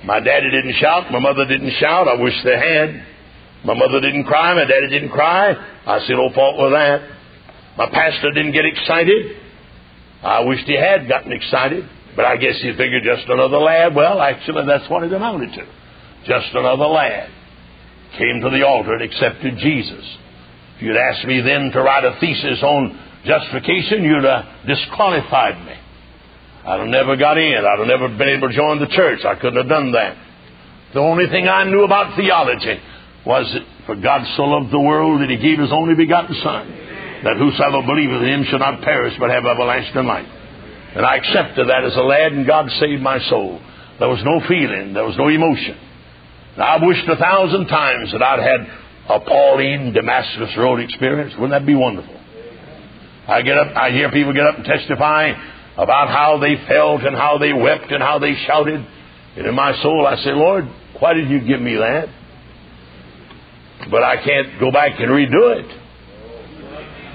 [0.06, 1.12] My daddy didn't shout.
[1.12, 2.08] My mother didn't shout.
[2.08, 3.06] I wish they had.
[3.66, 4.54] My mother didn't cry.
[4.54, 5.54] My daddy didn't cry.
[5.86, 7.02] I see no oh, fault with that.
[7.78, 9.38] My pastor didn't get excited.
[10.22, 11.90] I wished he had gotten excited.
[12.16, 13.96] But I guess he figured just another lad.
[13.96, 15.66] Well, actually, that's what it amounted to.
[16.28, 17.30] Just another lad.
[18.18, 20.06] Came to the altar and accepted Jesus.
[20.76, 25.74] If you'd asked me then to write a thesis on justification, you'd have disqualified me.
[26.66, 27.66] I'd have never got in.
[27.66, 29.26] I'd have never been able to join the church.
[29.26, 30.16] I couldn't have done that.
[30.94, 32.80] The only thing I knew about theology
[33.26, 36.83] was that for God so loved the world that he gave his only begotten Son,
[37.24, 40.28] that whosoever believeth in him shall not perish but have everlasting life.
[40.96, 43.60] And I accepted that as a lad, and God saved my soul.
[44.00, 45.78] There was no feeling, there was no emotion.
[46.58, 48.68] Now, I wished a thousand times that I'd had
[49.10, 51.34] a Pauline Damascus Road experience.
[51.34, 52.20] Wouldn't that be wonderful?
[53.28, 55.32] I get up, I hear people get up and testify
[55.78, 58.86] about how they felt and how they wept and how they shouted.
[59.36, 60.68] And in my soul, I say, Lord,
[61.00, 62.10] why did you give me that?
[63.90, 65.83] But I can't go back and redo it.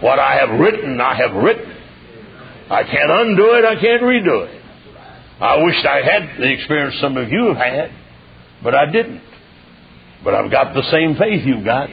[0.00, 1.74] What I have written, I have written.
[2.70, 4.62] I can't undo it, I can't redo it.
[5.40, 7.90] I wished I had the experience some of you have had,
[8.62, 9.22] but I didn't.
[10.24, 11.88] But I've got the same faith you've got.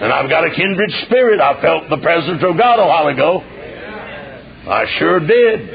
[0.00, 1.40] And I've got a kindred spirit.
[1.40, 3.40] I felt the presence of God a while ago.
[4.68, 5.74] I sure did.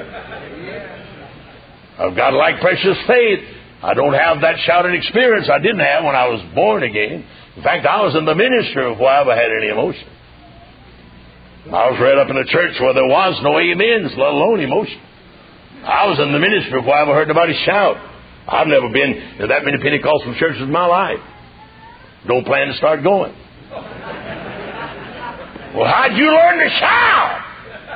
[1.97, 3.39] I've got like precious faith.
[3.81, 7.25] I don't have that shouting experience I didn't have when I was born again.
[7.57, 10.07] In fact, I was in the ministry before I ever had any emotion.
[11.71, 15.01] I was read up in a church where there was no amens, let alone emotion.
[15.83, 17.97] I was in the ministry before I ever heard anybody shout.
[18.47, 21.19] I've never been in that many Pentecostal churches in my life.
[22.27, 23.33] Don't plan to start going.
[25.73, 27.41] Well, how'd you learn to shout?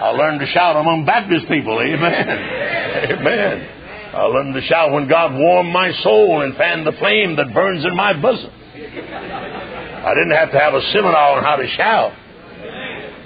[0.02, 1.80] I learned to shout among Baptist people.
[1.80, 2.30] Amen.
[3.12, 3.70] Amen.
[4.16, 7.86] I learned to shout when God warmed my soul and fanned the flame that burns
[7.86, 8.52] in my bosom.
[8.90, 12.14] I didn't have to have a seminar on how to shout.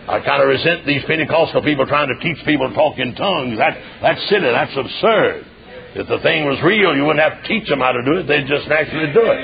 [0.07, 3.57] I kind of resent these Pentecostal people trying to teach people to talk in tongues.
[3.57, 4.51] That, that's silly.
[4.51, 5.45] That's absurd.
[5.95, 8.27] If the thing was real, you wouldn't have to teach them how to do it.
[8.27, 9.39] They'd just naturally do it.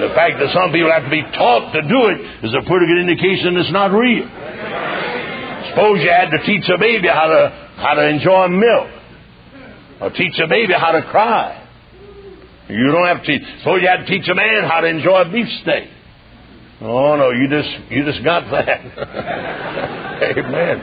[0.00, 2.86] the fact that some people have to be taught to do it is a pretty
[2.88, 4.24] good indication it's not real.
[5.70, 8.88] Suppose you had to teach a baby how to, how to enjoy milk,
[10.00, 11.59] or teach a baby how to cry.
[12.70, 13.42] You don't have to teach.
[13.64, 15.90] You had to teach a man how to enjoy a beefsteak.
[16.82, 18.80] Oh no, you just you just got that.
[20.38, 20.82] Amen.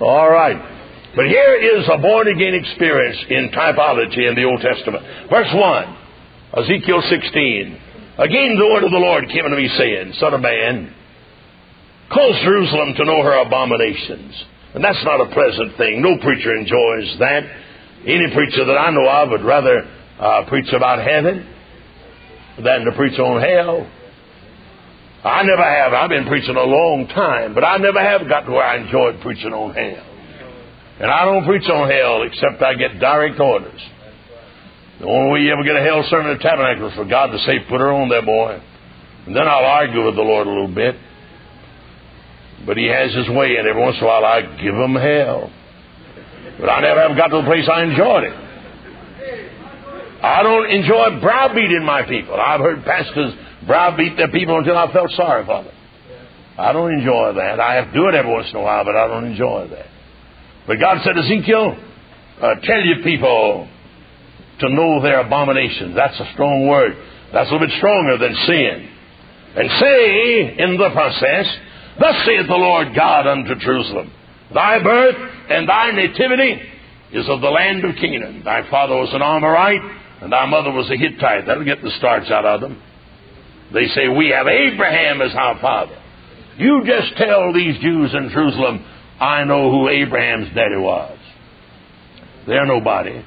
[0.00, 0.74] All right.
[1.16, 5.02] But here is a born again experience in typology in the Old Testament.
[5.30, 5.96] Verse 1,
[6.60, 7.80] Ezekiel 16.
[8.18, 10.92] Again, the word of the Lord came unto me, saying, Son of man,
[12.12, 14.44] cause Jerusalem to know her abominations.
[14.74, 16.02] And that's not a pleasant thing.
[16.02, 17.44] No preacher enjoys that.
[18.04, 21.46] Any preacher that I know of would rather uh, preach about heaven
[22.62, 23.90] than to preach on hell.
[25.24, 25.92] I never have.
[25.92, 29.20] I've been preaching a long time, but I never have got to where I enjoyed
[29.20, 30.06] preaching on hell.
[31.00, 33.80] And I don't preach on hell except I get direct orders.
[35.00, 37.26] The only way you ever get a hell sermon at the tabernacle is for God
[37.26, 38.62] to say, put her on there, boy.
[39.26, 40.96] And then I'll argue with the Lord a little bit.
[42.64, 45.52] But he has his way, and every once in a while I give him hell.
[46.58, 48.45] But I never have got to the place I enjoyed it.
[50.22, 52.34] I don't enjoy browbeating my people.
[52.34, 53.34] I've heard pastors
[53.66, 55.74] browbeat their people until I felt sorry for them.
[56.58, 57.60] I don't enjoy that.
[57.60, 59.86] I have to do it every once in a while, but I don't enjoy that.
[60.66, 61.76] But God said, to Ezekiel,
[62.40, 63.68] uh, tell your people
[64.60, 65.94] to know their abominations.
[65.94, 66.96] That's a strong word.
[67.32, 68.88] That's a little bit stronger than sin.
[69.56, 71.46] And say in the process,
[71.98, 74.12] Thus saith the Lord God unto Jerusalem,
[74.52, 75.16] Thy birth
[75.48, 76.60] and thy nativity
[77.12, 78.42] is of the land of Canaan.
[78.44, 79.80] Thy father was an Amorite,
[80.20, 81.46] and our mother was a Hittite.
[81.46, 82.80] That'll get the starch out of them.
[83.72, 86.00] They say, We have Abraham as our father.
[86.56, 88.84] You just tell these Jews in Jerusalem,
[89.20, 91.18] I know who Abraham's daddy was.
[92.46, 93.22] They're nobody.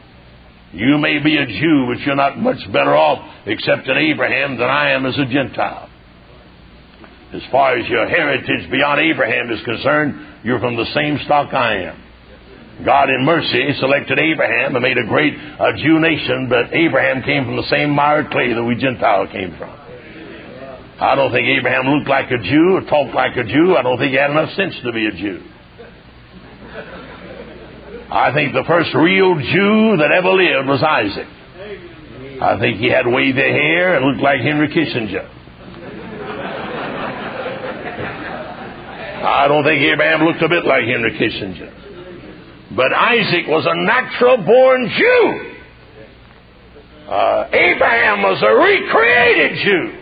[0.71, 4.69] You may be a Jew, but you're not much better off except in Abraham than
[4.69, 5.89] I am as a Gentile.
[7.33, 11.83] As far as your heritage beyond Abraham is concerned, you're from the same stock I
[11.83, 12.03] am.
[12.85, 17.43] God in mercy selected Abraham and made a great uh, Jew nation, but Abraham came
[17.43, 19.69] from the same mired clay that we Gentile came from.
[20.99, 23.75] I don't think Abraham looked like a Jew or talked like a Jew.
[23.75, 25.43] I don't think he had enough sense to be a Jew.
[28.11, 31.27] I think the first real Jew that ever lived was Isaac.
[32.41, 35.27] I think he had wavy hair and looked like Henry Kissinger.
[39.19, 41.88] I don't think Abraham looked a bit like Henry Kissinger.
[42.75, 45.55] But Isaac was a natural born Jew.
[47.09, 49.99] Uh, Abraham was a recreated Jew.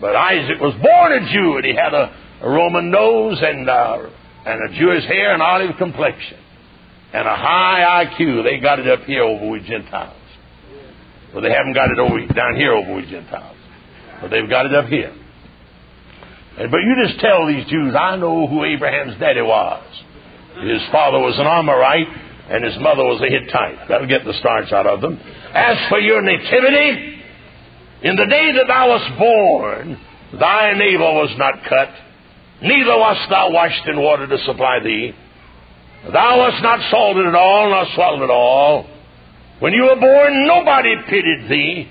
[0.00, 4.08] But Isaac was born a Jew and he had a, a Roman nose and, uh,
[4.46, 6.38] and a Jewish hair and olive complexion
[7.12, 8.44] and a high IQ.
[8.44, 10.16] They got it up here over with Gentiles.
[11.32, 13.56] Well, they haven't got it over down here over with Gentiles,
[14.20, 15.14] but they've got it up here.
[16.58, 19.82] And, but you just tell these Jews, I know who Abraham's daddy was.
[20.60, 22.08] His father was an Amorite,
[22.50, 23.88] and his mother was a Hittite.
[23.88, 25.18] That'll get the starch out of them.
[25.54, 27.20] As for your nativity,
[28.02, 29.98] in the day that thou wast born,
[30.38, 31.88] thy navel was not cut,
[32.62, 35.14] neither wast thou washed in water to supply thee.
[36.12, 38.88] Thou wast not salted at all, nor swallowed at all.
[39.60, 41.88] When you were born, nobody pitied thee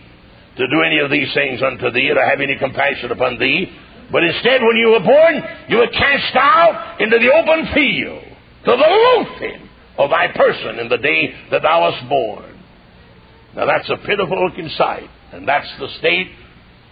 [0.57, 3.71] to do any of these things unto thee, or to have any compassion upon thee.
[4.11, 8.23] But instead, when you were born, you were cast out into the open field,
[8.65, 12.57] to the loathing of thy person in the day that thou wast born.
[13.55, 16.31] Now that's a pitiful looking sight, and that's the state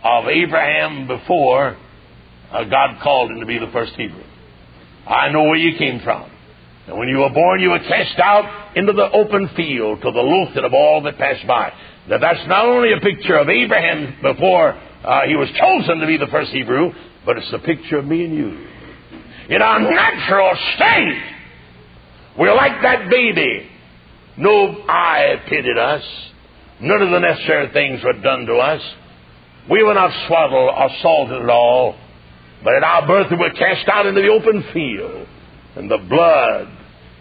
[0.03, 1.77] of Abraham before
[2.51, 4.23] uh, God called him to be the first Hebrew.
[5.07, 6.29] I know where you came from.
[6.87, 10.19] And when you were born, you were cast out into the open field to the
[10.19, 11.71] loathing of all that passed by.
[12.07, 16.17] Now, that's not only a picture of Abraham before uh, he was chosen to be
[16.17, 16.91] the first Hebrew,
[17.25, 18.67] but it's a picture of me and you.
[19.49, 21.21] In our natural state,
[22.39, 23.69] we're like that baby.
[24.37, 26.03] No eye pitied us.
[26.81, 28.81] None of the necessary things were done to us.
[29.69, 31.95] We were not swaddled or salted at all.
[32.63, 35.27] But at our birth, we were cast out into the open field.
[35.75, 36.69] And the blood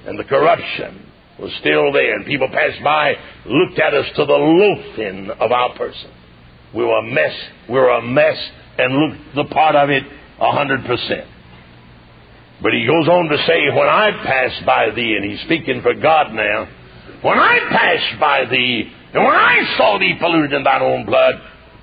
[0.07, 1.07] and the corruption
[1.39, 3.15] was still there, and people passed by,
[3.47, 6.11] looked at us to the loathing of our person.
[6.75, 7.35] We were a mess.
[7.69, 8.37] We were a mess,
[8.79, 10.03] and looked the part of it
[10.41, 11.27] a hundred percent.
[12.63, 15.95] But he goes on to say, When I pass by thee, and he's speaking for
[15.95, 16.69] God now,
[17.23, 21.35] when I passed by thee, and when I saw thee polluted in thine own blood,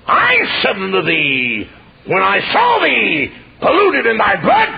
[0.06, 1.68] I said unto thee,
[2.06, 4.68] when I saw thee polluted in thy blood,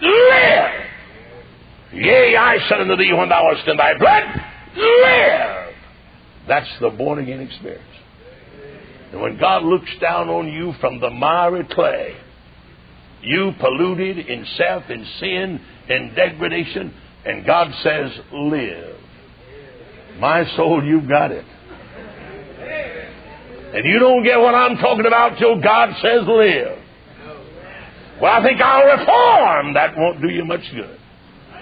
[0.00, 0.86] live.
[1.92, 4.24] Yea, I said unto thee when thou wast in thy blood,
[4.76, 5.74] live.
[6.48, 7.84] That's the born again experience.
[9.12, 12.16] And when God looks down on you from the miry clay,
[13.22, 16.94] you polluted in self, in sin, in degradation,
[17.24, 18.96] and God says, live.
[20.18, 21.44] My soul, you've got it.
[23.72, 26.78] And you don't get what I'm talking about till God says live.
[28.20, 29.74] Well, I think I'll reform.
[29.74, 30.98] That won't do you much good.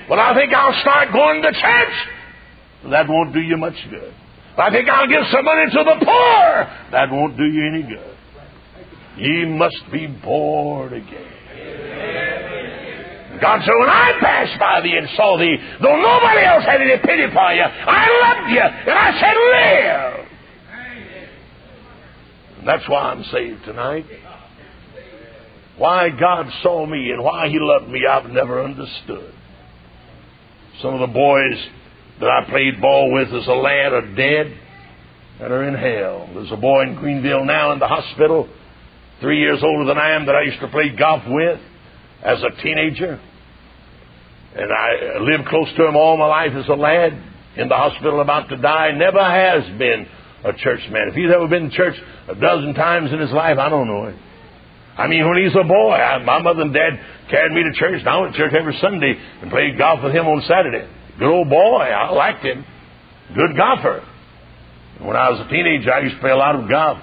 [0.09, 2.91] Well, I think I'll start going to church.
[2.91, 4.15] That won't do you much good.
[4.57, 6.69] I think I'll give some money to the poor.
[6.91, 8.17] That won't do you any good.
[9.19, 11.38] Ye must be born again.
[13.41, 16.99] God said, when I passed by thee and saw thee, though nobody else had any
[16.99, 20.27] pity for you, I loved you, and I said, live.
[22.59, 24.07] And that's why I'm saved tonight.
[25.77, 29.33] Why God saw me and why He loved me, I've never understood.
[30.83, 31.69] Some of the boys
[32.21, 34.59] that I played ball with as a lad are dead
[35.41, 36.29] and are in hell.
[36.35, 38.49] There's a boy in Greenville now in the hospital,
[39.21, 41.61] three years older than I am, that I used to play golf with
[42.23, 43.21] as a teenager.
[44.55, 47.13] And I lived close to him all my life as a lad
[47.57, 48.93] in the hospital about to die.
[48.93, 50.07] Never has been
[50.45, 51.09] a church man.
[51.09, 51.95] If he's ever been to church
[52.29, 54.17] a dozen times in his life, I don't know it.
[54.97, 56.99] I mean, when he's a boy, I, my mother and dad
[57.31, 60.13] carried me to church, and I went to church every Sunday and played golf with
[60.13, 60.89] him on Saturday.
[61.19, 61.83] Good old boy.
[61.83, 62.65] I liked him.
[63.35, 64.05] Good golfer.
[65.01, 66.99] When I was a teenager, I used to play a lot of golf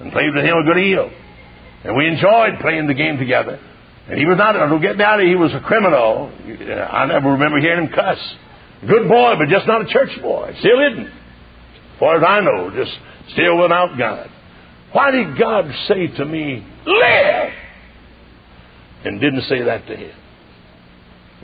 [0.00, 1.10] and played with him a good deal.
[1.84, 3.60] And we enjoyed playing the game together.
[4.08, 6.32] And he was not, don't get of he was a criminal.
[6.44, 8.18] Uh, I never remember hearing him cuss.
[8.86, 10.54] Good boy, but just not a church boy.
[10.58, 11.06] Still isn't.
[11.06, 12.92] As far as I know, just
[13.32, 14.28] still without God.
[14.92, 17.52] Why did God say to me, live?
[19.04, 20.16] And didn't say that to him.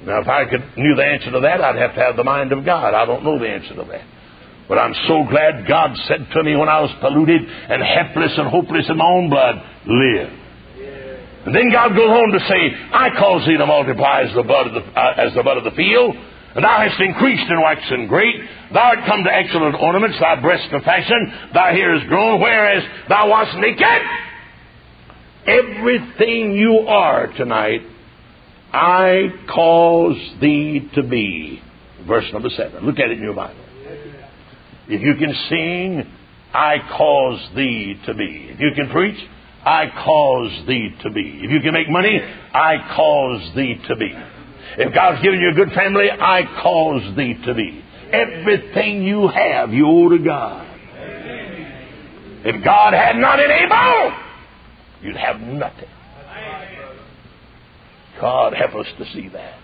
[0.05, 2.53] Now, if I could knew the answer to that, I'd have to have the mind
[2.53, 2.95] of God.
[2.95, 4.07] I don't know the answer to that.
[4.69, 8.49] But I'm so glad God said to me when I was polluted and helpless and
[8.49, 9.57] hopeless in my own blood,
[9.87, 10.31] live.
[11.47, 14.67] And then God goes on to say, I cause thee to multiply as the bud
[14.69, 16.15] of the, uh, as the bud of the field,
[16.55, 18.35] and thou hast increased in waxen great.
[18.73, 22.83] Thou art come to excellent ornaments, thy breast to fashion, thy hair is grown, whereas
[23.09, 24.03] thou wast naked.
[25.47, 27.83] Everything you are tonight,
[28.73, 31.63] I cause thee to be.
[32.07, 32.85] Verse number seven.
[32.85, 33.65] Look at it in your Bible.
[34.89, 36.13] If you can sing,
[36.53, 38.49] I cause thee to be.
[38.51, 39.19] If you can preach,
[39.65, 41.41] I cause thee to be.
[41.43, 44.13] If you can make money, I cause thee to be.
[44.79, 47.85] If God's given you a good family, I cause thee to be.
[48.13, 50.67] Everything you have, you owe to God.
[52.45, 54.13] If God had not enabled,
[55.03, 55.89] you'd have nothing.
[58.21, 59.59] God help us to see that.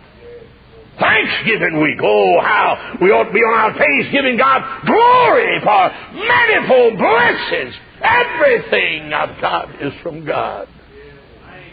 [0.99, 1.99] Thanksgiving week.
[2.03, 7.75] Oh, how we ought to be on our face giving God glory for manifold blessings.
[8.01, 10.69] Everything I've got is from God.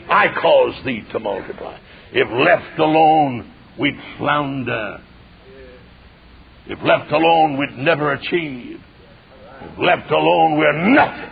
[0.09, 1.77] I cause thee to multiply.
[2.11, 5.01] If left alone, we'd flounder.
[6.67, 8.79] If left alone, we'd never achieve.
[9.61, 11.29] If left alone, we're nothing.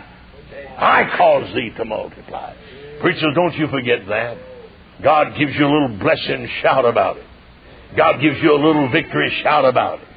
[0.78, 2.54] I cause thee to multiply.
[3.00, 4.38] Preachers, don't you forget that.
[5.02, 7.24] God gives you a little blessing, shout about it.
[7.96, 10.08] God gives you a little victory, shout about it.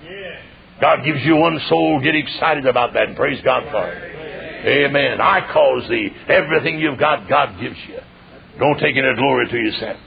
[0.81, 4.13] God gives you one soul, get excited about that and praise God for it.
[4.65, 5.21] Amen.
[5.21, 6.09] I cause thee.
[6.27, 7.99] Everything you've got, God gives you.
[8.59, 9.97] Don't take any glory to yourself.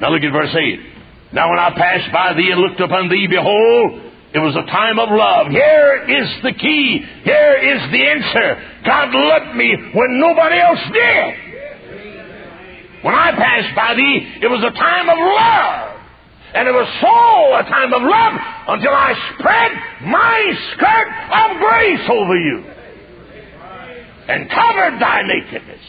[0.00, 0.80] Now look at verse 8.
[1.32, 4.98] Now when I passed by thee and looked upon thee, behold, it was a time
[4.98, 5.48] of love.
[5.48, 7.04] Here is the key.
[7.24, 8.62] Here is the answer.
[8.84, 11.34] God loved me when nobody else did.
[13.04, 15.91] When I passed by thee, it was a time of love.
[16.54, 18.34] And it was so a time of love
[18.68, 19.72] until I spread
[20.10, 22.64] my skirt of grace over you
[24.28, 25.80] and covered thy nakedness.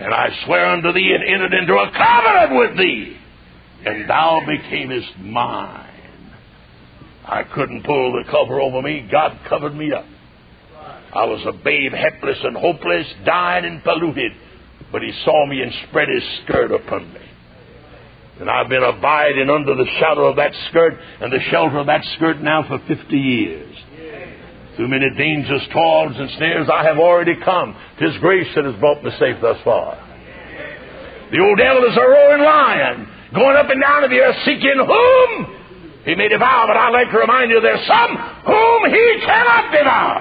[0.00, 3.16] And I swear unto thee and entered into a covenant with thee,
[3.84, 5.86] and thou becamest mine.
[7.26, 9.06] I couldn't pull the cover over me.
[9.10, 10.06] God covered me up.
[11.12, 14.32] I was a babe, helpless and hopeless, dying and polluted,
[14.92, 17.20] but He saw me and spread His skirt upon me.
[18.40, 22.00] And I've been abiding under the shadow of that skirt and the shelter of that
[22.16, 23.76] skirt now for 50 years.
[24.76, 27.76] Through many dangers, toils, and snares I have already come.
[27.98, 29.92] Tis grace that has brought me safe thus far.
[31.30, 34.88] The old devil is a roaring lion, going up and down in the earth seeking
[34.88, 35.60] whom
[36.04, 38.16] he may devour, but I'd like to remind you there's some
[38.48, 40.16] whom he cannot devour.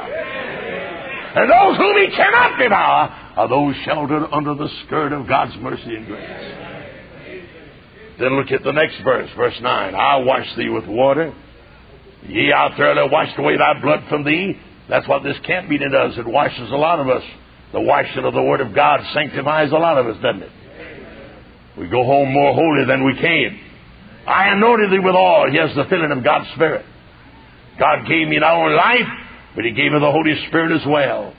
[1.40, 5.96] And those whom he cannot devour are those sheltered under the skirt of God's mercy
[5.96, 6.69] and grace.
[8.20, 9.96] Then look at the next verse, verse 9.
[9.96, 11.34] I wash thee with water.
[12.28, 14.60] Ye out there that washed away thy blood from thee.
[14.90, 16.18] That's what this camp meeting does.
[16.18, 17.24] It washes a lot of us.
[17.72, 20.52] The washing of the Word of God sanctifies a lot of us, doesn't it?
[21.78, 23.60] We go home more holy than we came.
[24.28, 25.50] I anointed thee with oil.
[25.50, 26.86] He has the filling of God's Spirit.
[27.80, 29.08] God gave me not only life,
[29.56, 31.34] but He gave me the Holy Spirit as well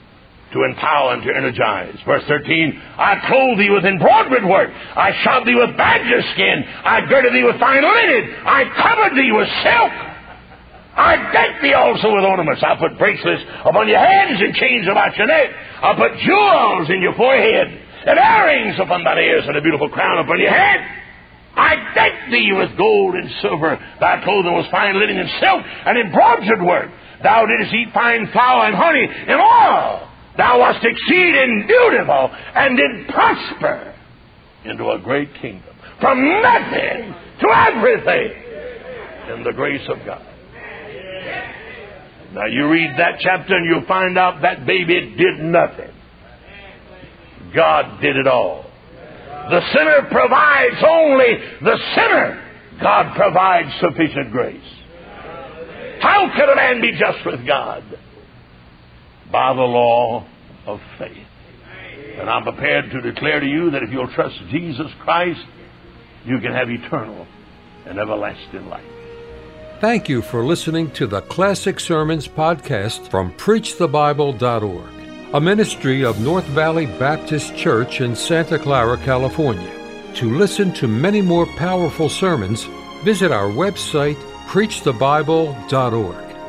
[0.53, 1.95] to empower and to energize.
[2.05, 4.69] Verse 13, I clothed thee with embroidered work.
[4.71, 6.63] I shod thee with badger skin.
[6.83, 8.35] I girded thee with fine linen.
[8.45, 9.91] I covered thee with silk.
[10.91, 12.61] I decked thee also with ornaments.
[12.63, 15.49] I put bracelets upon your hands and chains about your neck.
[15.81, 17.67] I put jewels in your forehead
[18.05, 20.79] and earrings upon thy ears and a beautiful crown upon your head.
[21.55, 23.79] I decked thee with gold and silver.
[23.99, 26.91] Thy clothing was fine linen and silk and embroidered work.
[27.23, 30.10] Thou didst eat fine flour and honey and oil.
[30.37, 33.95] Thou wast exceeding beautiful and did prosper
[34.65, 35.75] into a great kingdom.
[35.99, 38.43] From nothing to everything
[39.35, 40.25] in the grace of God.
[42.33, 45.91] Now you read that chapter and you'll find out that baby did nothing.
[47.53, 48.65] God did it all.
[49.49, 52.47] The sinner provides only the sinner.
[52.81, 54.63] God provides sufficient grace.
[56.01, 57.83] How can a man be just with God?
[59.31, 60.25] By the law
[60.65, 61.27] of faith.
[62.17, 65.45] And I'm prepared to declare to you that if you'll trust Jesus Christ,
[66.25, 67.25] you can have eternal
[67.85, 68.83] and everlasting life.
[69.79, 75.01] Thank you for listening to the Classic Sermons podcast from PreachTheBible.org
[75.33, 79.71] a ministry of North Valley Baptist Church in Santa Clara, California.
[80.15, 82.65] To listen to many more powerful sermons,
[83.05, 84.17] visit our website,
[84.47, 86.30] preachthebible.org.